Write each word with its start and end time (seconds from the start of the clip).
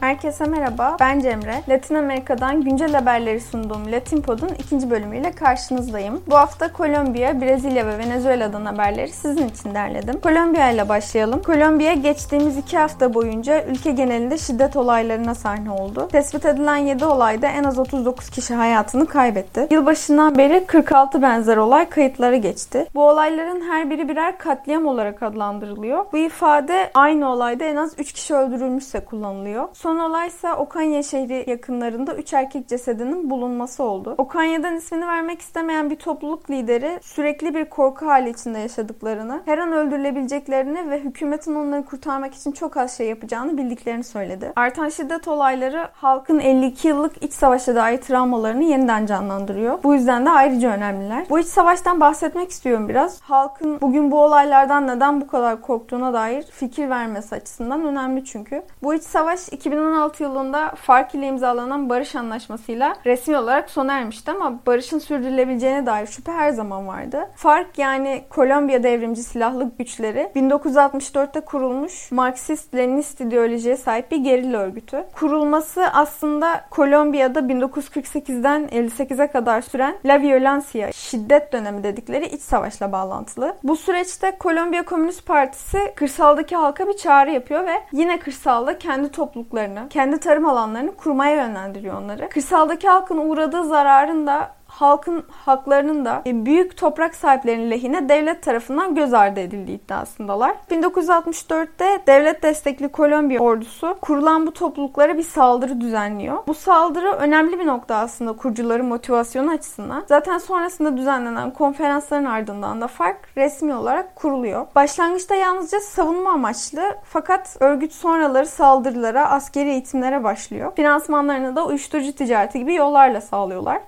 Herkese 0.00 0.44
merhaba, 0.44 0.96
ben 1.00 1.20
Cemre. 1.20 1.62
Latin 1.68 1.94
Amerika'dan 1.94 2.60
güncel 2.60 2.92
haberleri 2.92 3.40
sunduğum 3.40 3.92
Latin 3.92 4.22
Pod'un 4.22 4.48
ikinci 4.58 4.90
bölümüyle 4.90 5.32
karşınızdayım. 5.32 6.22
Bu 6.26 6.36
hafta 6.36 6.72
Kolombiya, 6.72 7.40
Brezilya 7.40 7.86
ve 7.86 7.98
Venezuela'dan 7.98 8.64
haberleri 8.64 9.08
sizin 9.08 9.48
için 9.48 9.74
derledim. 9.74 10.20
Kolombiya 10.20 10.70
ile 10.70 10.88
başlayalım. 10.88 11.42
Kolombiya 11.42 11.94
geçtiğimiz 11.94 12.56
iki 12.56 12.78
hafta 12.78 13.14
boyunca 13.14 13.64
ülke 13.64 13.90
genelinde 13.90 14.38
şiddet 14.38 14.76
olaylarına 14.76 15.34
sahne 15.34 15.70
oldu. 15.70 16.08
Tespit 16.12 16.46
edilen 16.46 16.76
7 16.76 17.04
olayda 17.04 17.48
en 17.48 17.64
az 17.64 17.78
39 17.78 18.30
kişi 18.30 18.54
hayatını 18.54 19.06
kaybetti. 19.06 19.66
Yılbaşından 19.70 20.38
beri 20.38 20.66
46 20.66 21.22
benzer 21.22 21.56
olay 21.56 21.88
kayıtları 21.88 22.36
geçti. 22.36 22.86
Bu 22.94 23.08
olayların 23.08 23.60
her 23.70 23.90
biri 23.90 24.08
birer 24.08 24.38
katliam 24.38 24.86
olarak 24.86 25.22
adlandırılıyor. 25.22 26.04
Bu 26.12 26.18
ifade 26.18 26.90
aynı 26.94 27.32
olayda 27.32 27.64
en 27.64 27.76
az 27.76 27.94
3 27.98 28.12
kişi 28.12 28.34
öldürülmüşse 28.34 29.00
kullanılıyor. 29.00 29.68
Son 29.72 29.89
olaysa 29.98 30.56
Okanya 30.56 31.02
şehri 31.02 31.50
yakınlarında 31.50 32.14
3 32.14 32.32
erkek 32.32 32.68
cesedinin 32.68 33.30
bulunması 33.30 33.82
oldu. 33.82 34.14
Okanya'dan 34.18 34.76
ismini 34.76 35.06
vermek 35.06 35.40
istemeyen 35.40 35.90
bir 35.90 35.96
topluluk 35.96 36.50
lideri 36.50 36.98
sürekli 37.02 37.54
bir 37.54 37.64
korku 37.64 38.06
hali 38.06 38.30
içinde 38.30 38.58
yaşadıklarını, 38.58 39.42
her 39.44 39.58
an 39.58 39.72
öldürülebileceklerini 39.72 40.90
ve 40.90 41.00
hükümetin 41.00 41.54
onları 41.54 41.84
kurtarmak 41.84 42.34
için 42.34 42.52
çok 42.52 42.76
az 42.76 42.96
şey 42.96 43.08
yapacağını 43.08 43.58
bildiklerini 43.58 44.04
söyledi. 44.04 44.52
Artan 44.56 44.88
şiddet 44.88 45.28
olayları 45.28 45.88
halkın 45.92 46.38
52 46.38 46.88
yıllık 46.88 47.24
iç 47.24 47.32
savaşa 47.32 47.74
dair 47.74 47.98
travmalarını 47.98 48.64
yeniden 48.64 49.06
canlandırıyor. 49.06 49.82
Bu 49.82 49.94
yüzden 49.94 50.26
de 50.26 50.30
ayrıca 50.30 50.70
önemliler. 50.70 51.26
Bu 51.30 51.38
iç 51.38 51.46
savaştan 51.46 52.00
bahsetmek 52.00 52.50
istiyorum 52.50 52.88
biraz. 52.88 53.20
Halkın 53.20 53.80
bugün 53.80 54.10
bu 54.10 54.22
olaylardan 54.22 54.86
neden 54.86 55.20
bu 55.20 55.26
kadar 55.26 55.62
korktuğuna 55.62 56.12
dair 56.12 56.42
fikir 56.42 56.90
vermesi 56.90 57.34
açısından 57.34 57.86
önemli 57.86 58.24
çünkü. 58.24 58.62
Bu 58.82 58.94
iç 58.94 59.02
savaş 59.02 59.48
2016 59.80 60.22
yılında 60.22 60.70
FARC 60.70 61.18
ile 61.18 61.26
imzalanan 61.26 61.88
barış 61.88 62.16
anlaşmasıyla 62.16 62.96
resmi 63.06 63.36
olarak 63.36 63.70
sona 63.70 63.92
ermişti 63.92 64.30
ama 64.30 64.58
barışın 64.66 64.98
sürdürülebileceğine 64.98 65.86
dair 65.86 66.06
şüphe 66.06 66.32
her 66.32 66.50
zaman 66.50 66.88
vardı. 66.88 67.28
FARC 67.36 67.68
yani 67.76 68.24
Kolombiya 68.30 68.82
Devrimci 68.82 69.22
Silahlı 69.22 69.70
Güçleri 69.78 70.30
1964'te 70.36 71.40
kurulmuş 71.40 72.12
Marksist-Leninist 72.12 73.26
ideolojiye 73.26 73.76
sahip 73.76 74.10
bir 74.10 74.16
gerilla 74.16 74.58
örgütü. 74.58 75.04
Kurulması 75.12 75.86
aslında 75.86 76.64
Kolombiya'da 76.70 77.40
1948'den 77.40 78.68
58'e 78.72 79.26
kadar 79.26 79.60
süren 79.60 79.96
La 80.04 80.22
Violencia, 80.22 80.92
şiddet 80.92 81.52
dönemi 81.52 81.84
dedikleri 81.84 82.26
iç 82.26 82.42
savaşla 82.42 82.92
bağlantılı. 82.92 83.56
Bu 83.62 83.76
süreçte 83.76 84.30
Kolombiya 84.38 84.84
Komünist 84.84 85.26
Partisi 85.26 85.78
kırsaldaki 85.96 86.56
halka 86.56 86.88
bir 86.88 86.96
çağrı 86.96 87.30
yapıyor 87.30 87.66
ve 87.66 87.74
yine 87.92 88.18
kırsalda 88.18 88.78
kendi 88.78 89.10
topluluklarını, 89.10 89.69
kendi 89.90 90.20
tarım 90.20 90.46
alanlarını 90.46 90.96
kurmaya 90.96 91.34
yönlendiriyor 91.34 91.98
onları. 92.02 92.28
Kırsaldaki 92.28 92.88
halkın 92.88 93.18
uğradığı 93.18 93.64
zararın 93.64 94.26
da 94.26 94.59
halkın 94.70 95.24
haklarının 95.44 96.04
da 96.04 96.22
büyük 96.26 96.76
toprak 96.76 97.14
sahiplerinin 97.14 97.70
lehine 97.70 98.08
devlet 98.08 98.42
tarafından 98.42 98.94
göz 98.94 99.14
ardı 99.14 99.40
edildiği 99.40 99.78
iddiasındalar. 99.78 100.54
1964'te 100.70 102.02
devlet 102.06 102.42
destekli 102.42 102.88
Kolombiya 102.88 103.40
ordusu 103.40 103.96
kurulan 104.00 104.46
bu 104.46 104.52
topluluklara 104.52 105.18
bir 105.18 105.22
saldırı 105.22 105.80
düzenliyor. 105.80 106.38
Bu 106.46 106.54
saldırı 106.54 107.12
önemli 107.12 107.58
bir 107.58 107.66
nokta 107.66 107.96
aslında 107.96 108.32
kurucuların 108.32 108.86
motivasyonu 108.86 109.50
açısından. 109.50 110.04
Zaten 110.08 110.38
sonrasında 110.38 110.96
düzenlenen 110.96 111.50
konferansların 111.50 112.24
ardından 112.24 112.80
da 112.80 112.86
fark 112.86 113.16
resmi 113.36 113.74
olarak 113.74 114.16
kuruluyor. 114.16 114.66
Başlangıçta 114.74 115.34
yalnızca 115.34 115.80
savunma 115.80 116.30
amaçlı 116.30 116.82
fakat 117.04 117.56
örgüt 117.60 117.92
sonraları 117.92 118.46
saldırılara, 118.46 119.30
askeri 119.30 119.70
eğitimlere 119.70 120.24
başlıyor. 120.24 120.72
Finansmanlarını 120.76 121.56
da 121.56 121.66
uyuşturucu 121.66 122.12
ticareti 122.12 122.58
gibi 122.58 122.74
yollarla 122.74 123.20
sağlıyorlar. 123.20 123.80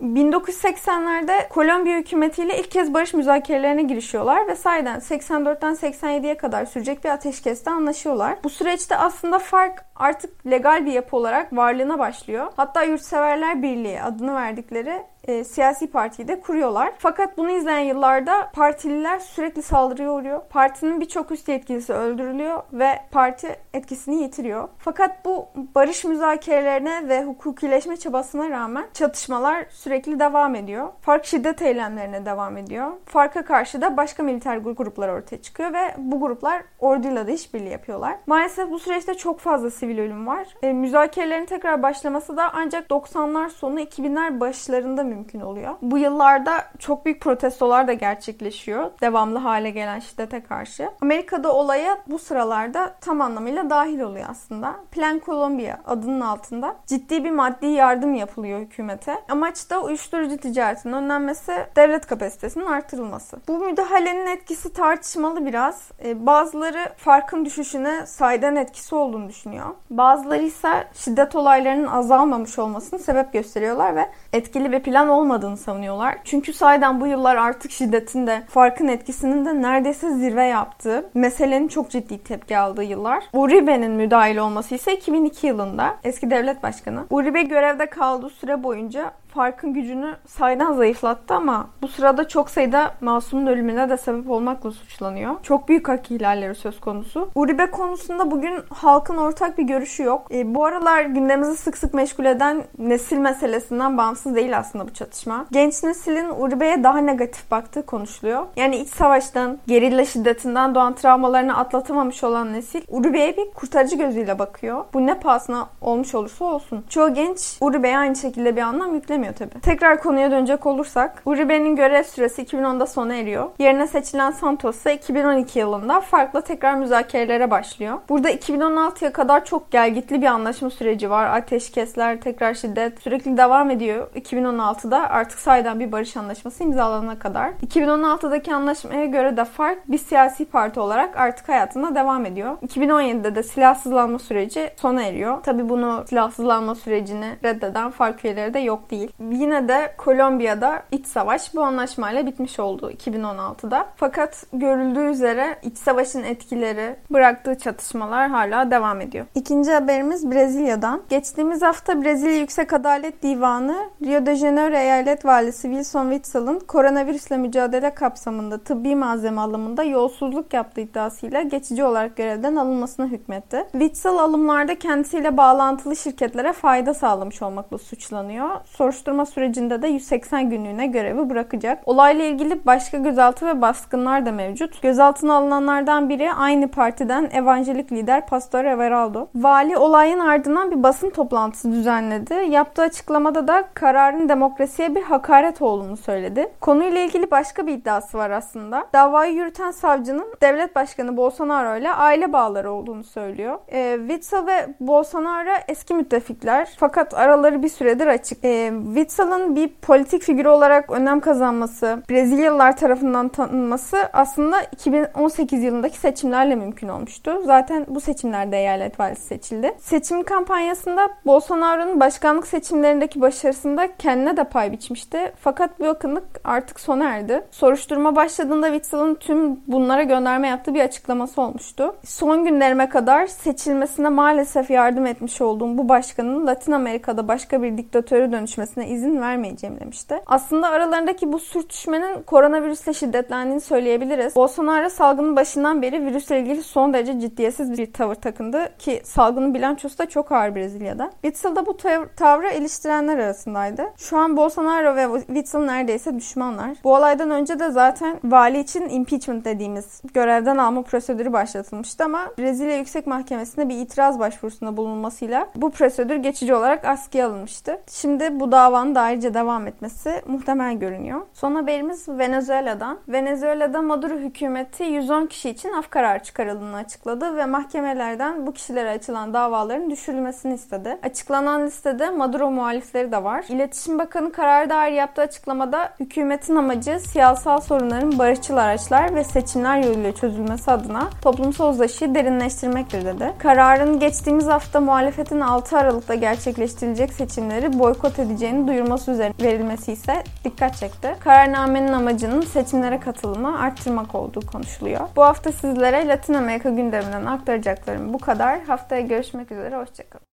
1980'lerde 0.72 1.48
Kolombiya 1.48 1.98
hükümetiyle 1.98 2.58
ilk 2.58 2.70
kez 2.70 2.94
barış 2.94 3.14
müzakerelerine 3.14 3.82
girişiyorlar 3.82 4.48
ve 4.48 4.56
sayeden 4.56 4.98
84'ten 4.98 5.74
87'ye 5.74 6.36
kadar 6.36 6.64
sürecek 6.64 7.04
bir 7.04 7.08
ateşkeste 7.08 7.70
anlaşıyorlar. 7.70 8.38
Bu 8.44 8.50
süreçte 8.50 8.96
aslında 8.96 9.38
fark 9.38 9.84
artık 9.96 10.46
legal 10.46 10.86
bir 10.86 10.92
yapı 10.92 11.16
olarak 11.16 11.56
varlığına 11.56 11.98
başlıyor. 11.98 12.52
Hatta 12.56 12.82
Yurtseverler 12.82 13.62
Birliği 13.62 14.02
adını 14.02 14.34
verdikleri 14.34 15.02
e, 15.28 15.44
siyasi 15.44 15.86
partiyi 15.86 16.28
de 16.28 16.40
kuruyorlar. 16.40 16.92
Fakat 16.98 17.38
bunu 17.38 17.50
izleyen 17.50 17.78
yıllarda 17.78 18.50
partililer 18.52 19.18
sürekli 19.18 19.62
saldırıya 19.62 20.12
uğruyor. 20.12 20.40
Partinin 20.50 21.00
birçok 21.00 21.30
üst 21.30 21.48
yetkilisi 21.48 21.92
öldürülüyor 21.92 22.62
ve 22.72 22.98
parti 23.10 23.56
etkisini 23.74 24.22
yitiriyor. 24.22 24.68
Fakat 24.78 25.24
bu 25.24 25.48
barış 25.74 26.04
müzakerelerine 26.04 27.08
ve 27.08 27.24
hukukileşme 27.24 27.96
çabasına 27.96 28.50
rağmen 28.50 28.86
çatışmalar 28.94 29.66
sürekli 29.70 30.20
devam 30.20 30.54
ediyor. 30.54 30.88
Fark 31.00 31.24
şiddet 31.24 31.62
eylemlerine 31.62 32.26
devam 32.26 32.56
ediyor. 32.56 32.90
Farka 33.06 33.44
karşı 33.44 33.80
da 33.80 33.96
başka 33.96 34.22
militer 34.22 34.56
gruplar 34.56 35.08
ortaya 35.08 35.42
çıkıyor 35.42 35.72
ve 35.72 35.94
bu 35.98 36.20
gruplar 36.20 36.62
orduyla 36.80 37.26
da 37.26 37.30
işbirliği 37.30 37.70
yapıyorlar. 37.70 38.16
Maalesef 38.26 38.70
bu 38.70 38.78
süreçte 38.78 39.14
çok 39.14 39.40
fazla 39.40 39.70
sivil 39.70 39.98
ölüm 39.98 40.26
var. 40.26 40.46
E, 40.62 40.72
müzakerelerin 40.72 41.46
tekrar 41.46 41.82
başlaması 41.82 42.36
da 42.36 42.50
ancak 42.54 42.90
90'lar 42.90 43.50
sonu 43.50 43.80
2000'ler 43.80 44.40
başlarında 44.40 45.11
mümkün 45.12 45.40
oluyor. 45.40 45.74
Bu 45.82 45.98
yıllarda 45.98 46.52
çok 46.78 47.04
büyük 47.04 47.20
protestolar 47.20 47.88
da 47.88 47.92
gerçekleşiyor. 47.92 48.90
Devamlı 49.00 49.38
hale 49.38 49.70
gelen 49.70 49.98
şiddete 50.00 50.42
karşı. 50.42 50.90
Amerika'da 51.02 51.52
olaya 51.52 51.98
bu 52.06 52.18
sıralarda 52.18 52.94
tam 53.00 53.20
anlamıyla 53.20 53.70
dahil 53.70 54.00
oluyor 54.00 54.26
aslında. 54.28 54.74
Plan 54.90 55.20
Colombia 55.26 55.76
adının 55.86 56.20
altında 56.20 56.76
ciddi 56.86 57.24
bir 57.24 57.30
maddi 57.30 57.66
yardım 57.66 58.14
yapılıyor 58.14 58.60
hükümete. 58.60 59.18
Amaç 59.28 59.70
da 59.70 59.82
uyuşturucu 59.82 60.36
ticaretinin 60.36 60.92
önlenmesi, 60.92 61.52
devlet 61.76 62.06
kapasitesinin 62.06 62.66
artırılması. 62.66 63.36
Bu 63.48 63.58
müdahalenin 63.58 64.26
etkisi 64.26 64.72
tartışmalı 64.72 65.46
biraz. 65.46 65.90
Ee, 66.04 66.26
bazıları 66.26 66.92
farkın 66.96 67.44
düşüşüne 67.44 68.06
sayeden 68.06 68.56
etkisi 68.56 68.94
olduğunu 68.94 69.28
düşünüyor. 69.28 69.66
Bazıları 69.90 70.42
ise 70.42 70.68
şiddet 70.94 71.36
olaylarının 71.36 71.86
azalmamış 71.86 72.58
olmasını 72.58 72.98
sebep 72.98 73.32
gösteriyorlar 73.32 73.96
ve 73.96 74.06
etkili 74.32 74.72
bir 74.72 74.82
plan 74.82 75.01
olmadığını 75.08 75.56
savunuyorlar. 75.56 76.18
Çünkü 76.24 76.52
sayeden 76.52 77.00
bu 77.00 77.06
yıllar 77.06 77.36
artık 77.36 77.70
şiddetin 77.70 78.26
de 78.26 78.42
farkın 78.48 78.88
etkisinin 78.88 79.44
de 79.44 79.62
neredeyse 79.62 80.14
zirve 80.14 80.44
yaptığı, 80.44 81.10
meselenin 81.14 81.68
çok 81.68 81.90
ciddi 81.90 82.18
tepki 82.18 82.58
aldığı 82.58 82.84
yıllar. 82.84 83.24
Uribe'nin 83.32 83.92
müdahil 83.92 84.36
olması 84.36 84.74
ise 84.74 84.96
2002 84.96 85.46
yılında 85.46 85.96
eski 86.04 86.30
devlet 86.30 86.62
başkanı. 86.62 87.04
Uribe 87.10 87.42
görevde 87.42 87.86
kaldığı 87.86 88.30
süre 88.30 88.62
boyunca 88.62 89.12
farkın 89.34 89.74
gücünü 89.74 90.16
saydan 90.26 90.72
zayıflattı 90.72 91.34
ama 91.34 91.68
bu 91.82 91.88
sırada 91.88 92.28
çok 92.28 92.50
sayıda 92.50 92.94
masumun 93.00 93.46
ölümüne 93.46 93.90
de 93.90 93.96
sebep 93.96 94.30
olmakla 94.30 94.70
suçlanıyor. 94.70 95.34
Çok 95.42 95.68
büyük 95.68 95.88
hak 95.88 96.10
ihlalleri 96.10 96.54
söz 96.54 96.80
konusu. 96.80 97.30
Uribe 97.34 97.70
konusunda 97.70 98.30
bugün 98.30 98.54
halkın 98.70 99.16
ortak 99.16 99.58
bir 99.58 99.62
görüşü 99.62 100.02
yok. 100.02 100.26
E, 100.34 100.54
bu 100.54 100.64
aralar 100.64 101.02
gündemimizi 101.02 101.56
sık 101.56 101.78
sık 101.78 101.94
meşgul 101.94 102.24
eden 102.24 102.64
nesil 102.78 103.16
meselesinden 103.16 103.98
bağımsız 103.98 104.34
değil 104.34 104.58
aslında 104.58 104.88
bu 104.88 104.92
çatışma. 104.94 105.46
Genç 105.52 105.82
neslin 105.82 106.28
Uribe'ye 106.38 106.84
daha 106.84 106.98
negatif 106.98 107.50
baktığı 107.50 107.86
konuşuluyor. 107.86 108.46
Yani 108.56 108.76
iç 108.76 108.88
savaştan, 108.88 109.58
gerilla 109.66 110.04
şiddetinden 110.04 110.74
doğan 110.74 110.94
travmalarını 110.94 111.56
atlatamamış 111.56 112.24
olan 112.24 112.52
nesil 112.52 112.82
Uribe'ye 112.88 113.36
bir 113.36 113.50
kurtarıcı 113.50 113.96
gözüyle 113.96 114.38
bakıyor. 114.38 114.84
Bu 114.94 115.06
ne 115.06 115.14
pahasına 115.14 115.68
olmuş 115.80 116.14
olursa 116.14 116.44
olsun. 116.44 116.84
Çoğu 116.88 117.14
genç 117.14 117.58
Uribe'ye 117.60 117.98
aynı 117.98 118.16
şekilde 118.16 118.56
bir 118.56 118.62
anlam 118.62 118.94
yüklemiyor 118.94 119.21
istemiyor 119.22 119.34
tabi. 119.34 119.60
Tekrar 119.60 120.02
konuya 120.02 120.30
dönecek 120.30 120.66
olursak 120.66 121.22
Uribe'nin 121.26 121.76
görev 121.76 122.02
süresi 122.02 122.42
2010'da 122.42 122.86
sona 122.86 123.14
eriyor. 123.14 123.50
Yerine 123.58 123.86
seçilen 123.86 124.30
Santos 124.30 124.76
ise 124.76 124.94
2012 124.94 125.58
yılında 125.58 126.00
farklı 126.00 126.42
tekrar 126.42 126.74
müzakerelere 126.74 127.50
başlıyor. 127.50 127.98
Burada 128.08 128.30
2016'ya 128.30 129.12
kadar 129.12 129.44
çok 129.44 129.70
gelgitli 129.70 130.22
bir 130.22 130.26
anlaşma 130.26 130.70
süreci 130.70 131.10
var. 131.10 131.36
Ateşkesler, 131.36 132.20
tekrar 132.20 132.54
şiddet 132.54 133.02
sürekli 133.02 133.36
devam 133.36 133.70
ediyor. 133.70 134.06
2016'da 134.14 135.10
artık 135.10 135.38
sayeden 135.38 135.80
bir 135.80 135.92
barış 135.92 136.16
anlaşması 136.16 136.64
imzalanana 136.64 137.18
kadar. 137.18 137.50
2016'daki 137.66 138.54
anlaşmaya 138.54 139.06
göre 139.06 139.36
de 139.36 139.44
fark 139.44 139.90
bir 139.90 139.98
siyasi 139.98 140.44
parti 140.44 140.80
olarak 140.80 141.16
artık 141.16 141.48
hayatına 141.48 141.94
devam 141.94 142.26
ediyor. 142.26 142.56
2017'de 142.56 143.34
de 143.34 143.42
silahsızlanma 143.42 144.18
süreci 144.18 144.70
sona 144.76 145.02
eriyor. 145.02 145.42
Tabi 145.42 145.68
bunu 145.68 146.04
silahsızlanma 146.08 146.74
sürecini 146.74 147.36
reddeden 147.44 147.90
fark 147.90 148.24
üyeleri 148.24 148.54
de 148.54 148.58
yok 148.58 148.90
değil. 148.90 149.11
Yine 149.30 149.68
de 149.68 149.94
Kolombiya'da 149.98 150.82
iç 150.90 151.06
savaş 151.06 151.54
bu 151.54 151.62
anlaşmayla 151.62 152.26
bitmiş 152.26 152.58
oldu 152.58 152.90
2016'da. 152.90 153.86
Fakat 153.96 154.44
görüldüğü 154.52 155.10
üzere 155.10 155.58
iç 155.62 155.78
savaşın 155.78 156.22
etkileri, 156.22 156.96
bıraktığı 157.10 157.58
çatışmalar 157.58 158.30
hala 158.30 158.70
devam 158.70 159.00
ediyor. 159.00 159.26
İkinci 159.34 159.72
haberimiz 159.72 160.30
Brezilya'dan. 160.30 161.02
Geçtiğimiz 161.08 161.62
hafta 161.62 162.02
Brezilya 162.02 162.38
Yüksek 162.38 162.72
Adalet 162.72 163.22
Divanı 163.22 163.90
Rio 164.02 164.26
de 164.26 164.34
Janeiro 164.34 164.76
Eyalet 164.76 165.24
Valisi 165.24 165.62
Wilson 165.62 166.10
Witzel'ın 166.10 166.58
koronavirüsle 166.58 167.36
mücadele 167.36 167.94
kapsamında 167.94 168.58
tıbbi 168.58 168.96
malzeme 168.96 169.40
alımında 169.40 169.82
yolsuzluk 169.82 170.54
yaptığı 170.54 170.80
iddiasıyla 170.80 171.42
geçici 171.42 171.84
olarak 171.84 172.16
görevden 172.16 172.56
alınmasına 172.56 173.06
hükmetti. 173.06 173.64
Witzel 173.72 174.12
alımlarda 174.12 174.74
kendisiyle 174.74 175.36
bağlantılı 175.36 175.96
şirketlere 175.96 176.52
fayda 176.52 176.94
sağlamış 176.94 177.42
olmakla 177.42 177.78
suçlanıyor. 177.78 178.48
Soruşturma 178.64 179.01
sürecinde 179.26 179.82
de 179.82 179.88
180 179.88 180.50
günlüğüne 180.50 180.86
görevi 180.86 181.30
bırakacak. 181.30 181.82
Olayla 181.86 182.24
ilgili 182.24 182.66
başka 182.66 182.98
gözaltı 182.98 183.46
ve 183.46 183.60
baskınlar 183.62 184.26
da 184.26 184.32
mevcut. 184.32 184.82
Gözaltına 184.82 185.34
alınanlardan 185.34 186.08
biri 186.08 186.32
aynı 186.32 186.68
partiden 186.68 187.30
evangelik 187.32 187.92
lider 187.92 188.26
Pastor 188.26 188.64
Everaldo. 188.64 189.28
Vali 189.34 189.76
olayın 189.76 190.18
ardından 190.18 190.70
bir 190.70 190.82
basın 190.82 191.10
toplantısı 191.10 191.72
düzenledi. 191.72 192.34
Yaptığı 192.34 192.82
açıklamada 192.82 193.48
da 193.48 193.64
kararın 193.74 194.28
demokrasiye 194.28 194.94
bir 194.94 195.02
hakaret 195.02 195.62
olduğunu 195.62 195.96
söyledi. 195.96 196.48
Konuyla 196.60 197.00
ilgili 197.00 197.30
başka 197.30 197.66
bir 197.66 197.72
iddiası 197.72 198.18
var 198.18 198.30
aslında. 198.30 198.86
Davayı 198.92 199.34
yürüten 199.34 199.70
savcının 199.70 200.34
devlet 200.42 200.76
başkanı 200.76 201.16
Bolsonaro 201.16 201.76
ile 201.76 201.92
aile 201.92 202.32
bağları 202.32 202.72
olduğunu 202.72 203.04
söylüyor. 203.04 203.58
E, 203.68 203.96
Witzel 203.98 204.46
ve 204.46 204.68
Bolsonaro 204.80 205.50
eski 205.68 205.94
müttefikler 205.94 206.68
fakat 206.76 207.14
araları 207.14 207.62
bir 207.62 207.68
süredir 207.68 208.06
açık. 208.06 208.44
E, 208.44 208.70
Witzel'ın 208.94 209.56
bir 209.56 209.68
politik 209.68 210.22
figürü 210.22 210.48
olarak 210.48 210.90
önem 210.90 211.20
kazanması, 211.20 212.02
Brezilyalılar 212.10 212.76
tarafından 212.76 213.28
tanınması 213.28 213.96
aslında 214.12 214.62
2018 214.62 215.62
yılındaki 215.62 215.98
seçimlerle 215.98 216.54
mümkün 216.54 216.88
olmuştu. 216.88 217.42
Zaten 217.44 217.86
bu 217.88 218.00
seçimlerde 218.00 218.58
eyalet 218.58 219.00
valisi 219.00 219.22
seçildi. 219.22 219.74
Seçim 219.78 220.22
kampanyasında 220.22 221.08
Bolsonaro'nun 221.26 222.00
başkanlık 222.00 222.46
seçimlerindeki 222.46 223.20
başarısında 223.20 223.96
kendine 223.96 224.36
de 224.36 224.44
pay 224.44 224.72
biçmişti. 224.72 225.32
Fakat 225.40 225.80
bu 225.80 225.84
yakınlık 225.84 226.24
artık 226.44 226.80
sona 226.80 227.04
erdi. 227.04 227.42
Soruşturma 227.50 228.16
başladığında 228.16 228.66
Witzel'ın 228.66 229.14
tüm 229.14 229.60
bunlara 229.66 230.02
gönderme 230.02 230.48
yaptığı 230.48 230.74
bir 230.74 230.80
açıklaması 230.80 231.42
olmuştu. 231.42 231.94
Son 232.04 232.44
günlerime 232.44 232.88
kadar 232.88 233.26
seçilmesine 233.26 234.08
maalesef 234.08 234.70
yardım 234.70 235.06
etmiş 235.06 235.40
olduğum 235.40 235.78
bu 235.78 235.88
başkanın 235.88 236.46
Latin 236.46 236.72
Amerika'da 236.72 237.28
başka 237.28 237.62
bir 237.62 237.78
diktatöre 237.78 238.32
dönüşmesine 238.32 238.81
izin 238.86 239.20
vermeyeceğim 239.20 239.80
demişti. 239.80 240.20
Aslında 240.26 240.68
aralarındaki 240.68 241.32
bu 241.32 241.38
sürtüşmenin 241.38 242.22
koronavirüsle 242.22 242.92
şiddetlendiğini 242.92 243.60
söyleyebiliriz. 243.60 244.36
Bolsonaro 244.36 244.90
salgının 244.90 245.36
başından 245.36 245.82
beri 245.82 246.06
virüsle 246.06 246.40
ilgili 246.40 246.62
son 246.62 246.92
derece 246.94 247.20
ciddiyetsiz 247.20 247.78
bir 247.78 247.92
tavır 247.92 248.14
takındı 248.14 248.68
ki 248.78 249.00
salgının 249.04 249.54
bilançosu 249.54 249.98
da 249.98 250.06
çok 250.06 250.32
ağır 250.32 250.54
Brezilya'da. 250.54 251.10
Witzel 251.22 251.56
da 251.56 251.66
bu 251.66 251.70
tav- 251.70 252.08
tavrı 252.16 252.48
eleştirenler 252.48 253.18
arasındaydı. 253.18 253.82
Şu 253.96 254.18
an 254.18 254.36
Bolsonaro 254.36 254.96
ve 254.96 255.20
Witzel 255.26 255.60
neredeyse 255.60 256.16
düşmanlar. 256.16 256.70
Bu 256.84 256.94
olaydan 256.94 257.30
önce 257.30 257.58
de 257.58 257.70
zaten 257.70 258.20
vali 258.24 258.60
için 258.60 258.88
impeachment 258.88 259.44
dediğimiz 259.44 260.02
görevden 260.14 260.56
alma 260.56 260.82
prosedürü 260.82 261.32
başlatılmıştı 261.32 262.04
ama 262.04 262.20
Brezilya 262.38 262.76
Yüksek 262.78 263.06
Mahkemesi'nde 263.06 263.68
bir 263.68 263.76
itiraz 263.76 264.18
başvurusunda 264.18 264.76
bulunmasıyla 264.76 265.46
bu 265.56 265.70
prosedür 265.70 266.16
geçici 266.16 266.54
olarak 266.54 266.84
askıya 266.84 267.26
alınmıştı. 267.26 267.80
Şimdi 267.90 268.40
bu 268.40 268.52
davanın 268.72 268.94
da 268.94 269.00
ayrıca 269.00 269.34
devam 269.34 269.66
etmesi 269.66 270.22
muhtemel 270.26 270.74
görünüyor. 270.74 271.20
Son 271.34 271.54
haberimiz 271.54 272.08
Venezuela'dan. 272.08 272.98
Venezuela'da 273.08 273.82
Maduro 273.82 274.14
hükümeti 274.14 274.84
110 274.84 275.26
kişi 275.26 275.50
için 275.50 275.72
af 275.72 275.90
kararı 275.90 276.22
çıkarıldığını 276.22 276.76
açıkladı 276.76 277.36
ve 277.36 277.46
mahkemelerden 277.46 278.46
bu 278.46 278.52
kişilere 278.52 278.90
açılan 278.90 279.34
davaların 279.34 279.90
düşürülmesini 279.90 280.54
istedi. 280.54 280.98
Açıklanan 281.02 281.66
listede 281.66 282.10
Maduro 282.10 282.50
muhalifleri 282.50 283.12
de 283.12 283.24
var. 283.24 283.44
İletişim 283.48 283.98
Bakanı 283.98 284.32
kararı 284.32 284.70
dair 284.70 284.92
yaptığı 284.92 285.22
açıklamada 285.22 285.92
hükümetin 286.00 286.56
amacı 286.56 287.00
siyasal 287.00 287.60
sorunların 287.60 288.18
barışçıl 288.18 288.56
araçlar 288.56 289.14
ve 289.14 289.24
seçimler 289.24 289.82
yoluyla 289.82 290.14
çözülmesi 290.14 290.70
adına 290.70 291.10
toplumsal 291.22 291.70
uzlaşıyı 291.70 292.14
derinleştirmektir 292.14 293.04
dedi. 293.04 293.32
Kararın 293.38 293.98
geçtiğimiz 293.98 294.46
hafta 294.46 294.80
muhalefetin 294.80 295.40
6 295.40 295.78
Aralık'ta 295.78 296.14
gerçekleştirilecek 296.14 297.12
seçimleri 297.12 297.78
boykot 297.78 298.18
edeceğini 298.18 298.51
duyurması 298.68 299.10
üzerine 299.10 299.34
verilmesi 299.42 299.92
ise 299.92 300.22
dikkat 300.44 300.76
çekti. 300.76 301.16
Kararnamenin 301.20 301.92
amacının 301.92 302.40
seçimlere 302.40 303.00
katılımı 303.00 303.60
arttırmak 303.60 304.14
olduğu 304.14 304.46
konuşuluyor. 304.46 305.00
Bu 305.16 305.22
hafta 305.22 305.52
sizlere 305.52 306.08
Latin 306.08 306.34
Amerika 306.34 306.70
gündeminden 306.70 307.26
aktaracaklarım 307.26 308.12
bu 308.12 308.18
kadar. 308.18 308.60
Haftaya 308.60 309.00
görüşmek 309.00 309.52
üzere, 309.52 309.76
hoşçakalın. 309.76 310.26